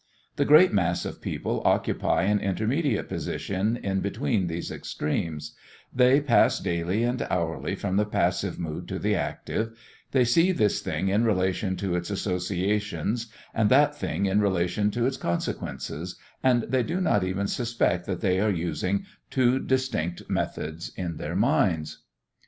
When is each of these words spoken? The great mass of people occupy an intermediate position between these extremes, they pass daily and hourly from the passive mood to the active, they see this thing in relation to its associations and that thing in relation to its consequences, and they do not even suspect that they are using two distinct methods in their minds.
The 0.35 0.45
great 0.45 0.73
mass 0.73 1.05
of 1.05 1.21
people 1.21 1.61
occupy 1.63 2.23
an 2.23 2.39
intermediate 2.39 3.07
position 3.07 3.75
between 4.01 4.47
these 4.47 4.71
extremes, 4.71 5.55
they 5.93 6.19
pass 6.19 6.59
daily 6.59 7.03
and 7.03 7.21
hourly 7.29 7.75
from 7.75 7.97
the 7.97 8.05
passive 8.07 8.57
mood 8.57 8.87
to 8.87 8.97
the 8.97 9.13
active, 9.13 9.77
they 10.09 10.25
see 10.25 10.51
this 10.53 10.81
thing 10.81 11.09
in 11.09 11.23
relation 11.23 11.75
to 11.77 11.93
its 11.95 12.09
associations 12.09 13.27
and 13.53 13.69
that 13.69 13.95
thing 13.95 14.25
in 14.25 14.41
relation 14.41 14.89
to 14.89 15.05
its 15.05 15.17
consequences, 15.17 16.15
and 16.41 16.63
they 16.63 16.81
do 16.81 16.99
not 16.99 17.23
even 17.23 17.45
suspect 17.45 18.07
that 18.07 18.21
they 18.21 18.39
are 18.39 18.49
using 18.49 19.05
two 19.29 19.59
distinct 19.59 20.27
methods 20.27 20.91
in 20.95 21.17
their 21.17 21.35
minds. 21.35 21.99